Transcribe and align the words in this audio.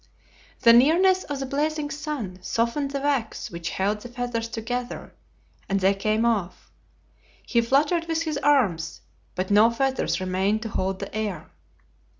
The 0.61 0.73
nearness 0.73 1.25
of 1.25 1.39
the 1.39 1.45
blazing 1.45 1.91
sun 1.91 2.39
softened 2.41 2.89
the 2.89 3.01
wax 3.01 3.51
which 3.51 3.69
held 3.69 4.01
the 4.01 4.09
feathers 4.09 4.47
together, 4.47 5.13
and 5.69 5.79
they 5.79 5.93
came 5.93 6.25
off. 6.25 6.71
He 7.45 7.61
fluttered 7.61 8.07
with 8.07 8.23
his 8.23 8.37
arms, 8.39 9.01
but 9.35 9.51
no 9.51 9.69
feathers 9.69 10.19
remained 10.19 10.63
to 10.63 10.69
hold 10.69 10.97
the 10.97 11.15
air. 11.15 11.51